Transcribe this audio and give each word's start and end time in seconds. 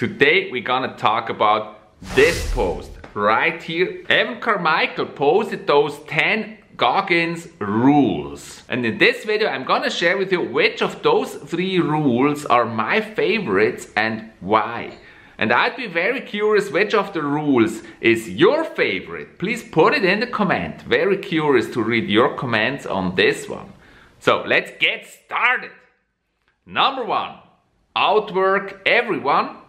Today 0.00 0.50
we're 0.50 0.62
gonna 0.62 0.96
talk 0.96 1.28
about 1.28 1.76
this 2.14 2.50
post 2.54 2.90
right 3.12 3.62
here. 3.62 4.02
Evan 4.08 4.40
Carmichael 4.40 5.04
posted 5.04 5.66
those 5.66 5.98
10 6.04 6.56
Goggins 6.78 7.48
rules. 7.58 8.62
And 8.70 8.86
in 8.86 8.96
this 8.96 9.26
video 9.26 9.48
I'm 9.48 9.64
gonna 9.64 9.90
share 9.90 10.16
with 10.16 10.32
you 10.32 10.40
which 10.40 10.80
of 10.80 11.02
those 11.02 11.34
three 11.34 11.80
rules 11.80 12.46
are 12.46 12.64
my 12.64 13.02
favorites 13.02 13.88
and 13.94 14.30
why. 14.40 14.96
And 15.36 15.52
I'd 15.52 15.76
be 15.76 15.86
very 15.86 16.22
curious 16.22 16.70
which 16.70 16.94
of 16.94 17.12
the 17.12 17.22
rules 17.22 17.82
is 18.00 18.26
your 18.26 18.64
favorite. 18.64 19.38
Please 19.38 19.62
put 19.62 19.92
it 19.92 20.02
in 20.02 20.20
the 20.20 20.26
comment. 20.26 20.80
Very 20.80 21.18
curious 21.18 21.70
to 21.74 21.82
read 21.82 22.08
your 22.08 22.38
comments 22.38 22.86
on 22.86 23.16
this 23.16 23.50
one. 23.50 23.74
So 24.18 24.44
let's 24.46 24.72
get 24.80 25.06
started. 25.06 25.72
Number 26.64 27.04
one, 27.04 27.34
outwork 27.94 28.80
everyone. 28.86 29.59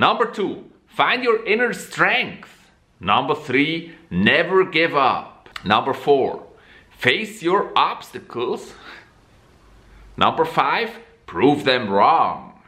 Number 0.00 0.24
two, 0.24 0.64
find 0.86 1.22
your 1.22 1.44
inner 1.44 1.74
strength. 1.74 2.70
Number 3.00 3.34
three, 3.34 3.92
never 4.10 4.64
give 4.64 4.96
up. 4.96 5.50
Number 5.62 5.92
four, 5.92 6.46
face 6.88 7.42
your 7.42 7.70
obstacles. 7.76 8.72
Number 10.16 10.46
five, 10.46 10.90
prove 11.26 11.64
them 11.64 11.90
wrong. 11.90 12.62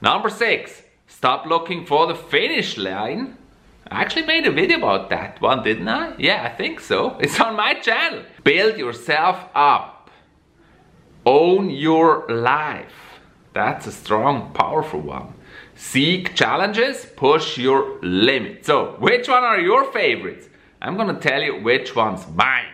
Number 0.00 0.30
six, 0.30 0.82
stop 1.06 1.44
looking 1.44 1.84
for 1.84 2.06
the 2.06 2.14
finish 2.14 2.78
line. 2.78 3.36
I 3.90 4.00
actually 4.00 4.24
made 4.24 4.46
a 4.46 4.52
video 4.52 4.78
about 4.78 5.10
that 5.10 5.38
one, 5.38 5.62
didn't 5.62 5.88
I? 5.88 6.14
Yeah, 6.16 6.42
I 6.50 6.56
think 6.56 6.80
so. 6.80 7.18
It's 7.20 7.38
on 7.40 7.56
my 7.56 7.74
channel. 7.74 8.22
Build 8.42 8.78
yourself 8.78 9.36
up. 9.54 10.08
Own 11.26 11.68
your 11.68 12.26
life. 12.26 13.20
That's 13.52 13.86
a 13.86 13.92
strong, 13.92 14.54
powerful 14.54 15.00
one. 15.00 15.34
Seek 15.74 16.34
challenges, 16.34 17.06
push 17.16 17.58
your 17.58 17.98
limits. 18.02 18.66
So, 18.66 18.96
which 18.98 19.28
one 19.28 19.42
are 19.42 19.60
your 19.60 19.90
favorites? 19.92 20.48
I'm 20.80 20.96
gonna 20.96 21.18
tell 21.18 21.42
you 21.42 21.60
which 21.60 21.94
one's 21.96 22.26
mine. 22.28 22.72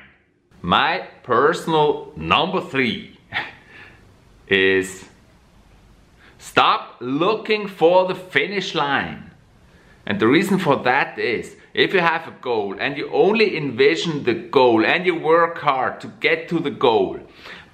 My 0.63 1.07
personal 1.23 2.13
number 2.17 2.61
three 2.61 3.19
is 4.49 5.05
stop 6.39 6.97
looking 7.01 7.69
for 7.69 8.07
the 8.09 8.15
finish 8.15 8.75
line. 8.75 9.31
And 10.07 10.19
the 10.19 10.27
reason 10.27 10.59
for 10.59 10.77
that 10.85 11.19
is 11.19 11.55
if 11.75 11.93
you 11.93 12.01
have 12.01 12.27
a 12.27 12.35
goal 12.41 12.75
and 12.81 12.97
you 12.97 13.11
only 13.13 13.57
envision 13.57 14.25
the 14.25 14.35
goal 14.35 14.85
and 14.85 15.05
you 15.05 15.15
work 15.15 15.59
hard 15.59 16.01
to 16.01 16.09
get 16.19 16.49
to 16.49 16.59
the 16.59 16.71
goal, 16.71 17.21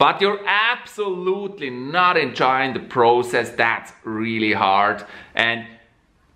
but 0.05 0.21
you're 0.21 0.47
absolutely 0.47 1.71
not 1.71 2.19
enjoying 2.19 2.75
the 2.75 2.81
process, 2.99 3.49
that's 3.49 3.91
really 4.05 4.53
hard. 4.53 5.03
And 5.35 5.67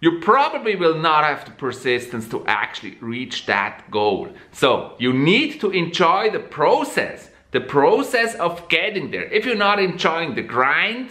you 0.00 0.20
probably 0.20 0.74
will 0.74 0.96
not 0.96 1.24
have 1.24 1.44
the 1.44 1.50
persistence 1.50 2.26
to 2.30 2.46
actually 2.46 2.96
reach 3.02 3.44
that 3.44 3.90
goal. 3.90 4.30
So 4.52 4.96
you 4.98 5.12
need 5.12 5.60
to 5.60 5.68
enjoy 5.68 6.30
the 6.30 6.38
process, 6.38 7.28
the 7.50 7.60
process 7.60 8.34
of 8.36 8.66
getting 8.70 9.10
there. 9.10 9.24
If 9.24 9.44
you're 9.44 9.54
not 9.68 9.78
enjoying 9.78 10.34
the 10.34 10.40
grind, 10.40 11.10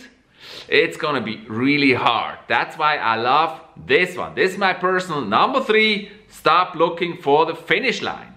it's 0.68 0.98
gonna 0.98 1.22
be 1.22 1.46
really 1.48 1.94
hard. 1.94 2.40
That's 2.48 2.76
why 2.76 2.98
I 2.98 3.18
love 3.18 3.62
this 3.86 4.18
one. 4.18 4.34
This 4.34 4.54
is 4.54 4.58
my 4.58 4.74
personal 4.74 5.22
number 5.22 5.64
three. 5.64 6.10
Stop 6.28 6.74
looking 6.74 7.22
for 7.22 7.46
the 7.46 7.54
finish 7.54 8.02
line. 8.02 8.34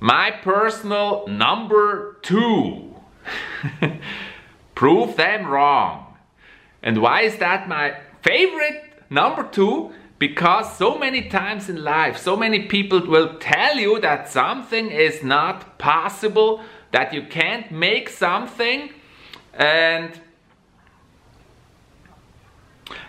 My 0.00 0.30
personal 0.30 1.26
number 1.26 2.16
two 2.22 2.87
Prove 4.74 5.16
them 5.16 5.46
wrong. 5.46 6.16
And 6.82 7.02
why 7.02 7.22
is 7.22 7.36
that 7.38 7.68
my 7.68 7.96
favorite 8.22 8.92
number 9.10 9.42
two? 9.42 9.92
Because 10.18 10.76
so 10.76 10.98
many 10.98 11.28
times 11.28 11.68
in 11.68 11.82
life, 11.84 12.18
so 12.18 12.36
many 12.36 12.66
people 12.66 13.06
will 13.06 13.38
tell 13.38 13.76
you 13.76 14.00
that 14.00 14.28
something 14.28 14.90
is 14.90 15.22
not 15.22 15.78
possible, 15.78 16.60
that 16.90 17.14
you 17.14 17.22
can't 17.22 17.70
make 17.70 18.08
something, 18.08 18.90
and 19.54 20.20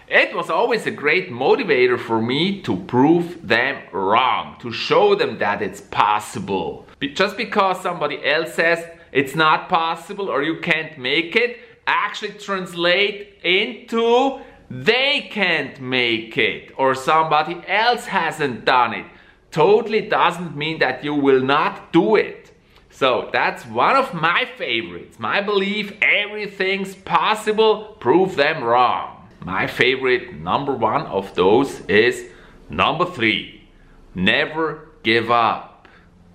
it 0.07 0.35
was 0.35 0.49
always 0.49 0.87
a 0.87 0.91
great 0.91 1.29
motivator 1.29 1.99
for 1.99 2.19
me 2.21 2.61
to 2.63 2.75
prove 2.75 3.47
them 3.47 3.81
wrong, 3.91 4.55
to 4.59 4.71
show 4.71 5.13
them 5.13 5.37
that 5.37 5.61
it's 5.61 5.81
possible. 5.81 6.87
Just 7.13 7.37
because 7.37 7.81
somebody 7.81 8.23
else 8.25 8.55
says 8.55 8.85
it's 9.11 9.35
not 9.35 9.69
possible 9.69 10.29
or 10.29 10.43
you 10.43 10.59
can't 10.59 10.97
make 10.97 11.35
it. 11.35 11.59
Actually 11.87 12.33
translate 12.33 13.39
into 13.43 14.39
they 14.69 15.27
can't 15.31 15.81
make 15.81 16.37
it 16.37 16.71
or 16.77 16.93
somebody 16.93 17.61
else 17.67 18.05
hasn't 18.05 18.65
done 18.65 18.93
it. 18.93 19.05
Totally 19.51 20.01
doesn't 20.01 20.55
mean 20.55 20.79
that 20.79 21.03
you 21.03 21.15
will 21.15 21.41
not 21.41 21.91
do 21.91 22.15
it. 22.15 22.51
So 22.91 23.29
that's 23.33 23.65
one 23.65 23.95
of 23.95 24.13
my 24.13 24.45
favorites. 24.57 25.17
My 25.17 25.41
belief 25.41 25.97
everything's 26.01 26.93
possible. 26.93 27.97
Prove 27.99 28.35
them 28.35 28.63
wrong. 28.63 29.27
My 29.43 29.65
favorite 29.65 30.35
number 30.35 30.75
one 30.75 31.07
of 31.07 31.33
those 31.33 31.79
is 31.87 32.25
number 32.69 33.05
three. 33.05 33.67
Never 34.13 34.89
give 35.01 35.31
up. 35.31 35.87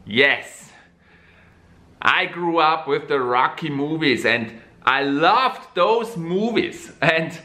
Yes 0.06 0.64
I 2.04 2.26
grew 2.26 2.58
up 2.58 2.86
with 2.86 3.08
the 3.08 3.18
Rocky 3.18 3.70
movies 3.70 4.26
and 4.26 4.60
I 4.84 5.02
loved 5.02 5.74
those 5.74 6.16
movies. 6.16 6.92
And 7.00 7.36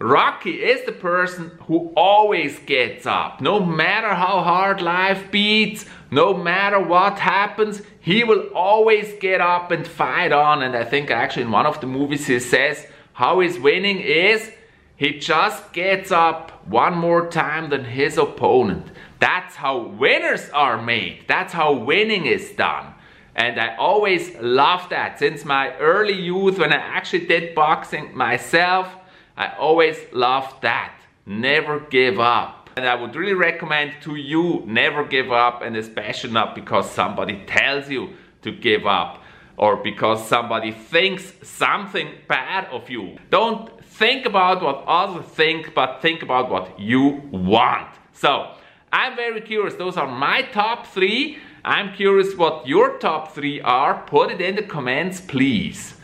Rocky 0.00 0.64
is 0.64 0.84
the 0.84 0.92
person 0.92 1.52
who 1.66 1.92
always 1.96 2.58
gets 2.60 3.06
up. 3.06 3.40
No 3.40 3.64
matter 3.64 4.12
how 4.14 4.42
hard 4.42 4.82
life 4.82 5.30
beats, 5.30 5.86
no 6.10 6.34
matter 6.34 6.80
what 6.80 7.20
happens, 7.20 7.82
he 8.00 8.24
will 8.24 8.48
always 8.54 9.14
get 9.20 9.40
up 9.40 9.70
and 9.70 9.86
fight 9.86 10.32
on. 10.32 10.62
And 10.64 10.74
I 10.74 10.84
think 10.84 11.12
actually 11.12 11.42
in 11.42 11.52
one 11.52 11.66
of 11.66 11.80
the 11.80 11.86
movies 11.86 12.26
he 12.26 12.40
says 12.40 12.84
how 13.12 13.38
he's 13.38 13.60
winning 13.60 14.00
is 14.00 14.50
he 14.96 15.18
just 15.18 15.72
gets 15.72 16.10
up 16.10 16.66
one 16.66 16.96
more 16.96 17.28
time 17.28 17.70
than 17.70 17.84
his 17.84 18.18
opponent. 18.18 18.86
That's 19.20 19.54
how 19.54 19.78
winners 19.78 20.50
are 20.50 20.82
made. 20.82 21.24
That's 21.28 21.52
how 21.52 21.72
winning 21.72 22.26
is 22.26 22.50
done. 22.50 22.94
And 23.34 23.58
I 23.58 23.76
always 23.76 24.34
loved 24.36 24.90
that 24.90 25.18
since 25.18 25.44
my 25.44 25.74
early 25.78 26.12
youth 26.12 26.58
when 26.58 26.72
I 26.72 26.76
actually 26.76 27.26
did 27.26 27.54
boxing 27.54 28.14
myself. 28.16 28.88
I 29.36 29.54
always 29.56 29.98
loved 30.12 30.62
that. 30.62 31.00
Never 31.24 31.80
give 31.80 32.20
up. 32.20 32.70
And 32.76 32.86
I 32.86 32.94
would 32.94 33.16
really 33.16 33.34
recommend 33.34 33.94
to 34.02 34.16
you 34.16 34.62
never 34.66 35.04
give 35.04 35.30
up 35.32 35.62
and 35.62 35.76
especially 35.76 36.30
not 36.30 36.54
because 36.54 36.90
somebody 36.90 37.42
tells 37.46 37.88
you 37.88 38.10
to 38.42 38.52
give 38.52 38.86
up 38.86 39.22
or 39.56 39.76
because 39.76 40.26
somebody 40.26 40.72
thinks 40.72 41.32
something 41.42 42.08
bad 42.28 42.66
of 42.66 42.88
you. 42.88 43.16
Don't 43.30 43.82
think 43.84 44.26
about 44.26 44.62
what 44.62 44.84
others 44.86 45.26
think 45.26 45.74
but 45.74 46.00
think 46.00 46.22
about 46.22 46.50
what 46.50 46.78
you 46.80 47.22
want. 47.30 47.88
So 48.12 48.54
I'm 48.92 49.16
very 49.16 49.40
curious. 49.40 49.74
Those 49.74 49.96
are 49.96 50.08
my 50.08 50.42
top 50.42 50.86
three. 50.86 51.38
I'm 51.64 51.94
curious 51.94 52.36
what 52.36 52.66
your 52.66 52.98
top 52.98 53.34
three 53.34 53.60
are. 53.60 54.02
Put 54.06 54.32
it 54.32 54.40
in 54.40 54.56
the 54.56 54.62
comments, 54.62 55.20
please. 55.20 55.94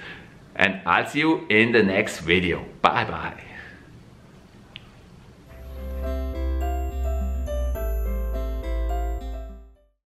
And 0.54 0.80
I'll 0.86 1.06
see 1.06 1.20
you 1.20 1.46
in 1.48 1.72
the 1.72 1.82
next 1.82 2.20
video. 2.20 2.64
Bye 2.82 3.04
bye. 3.04 3.42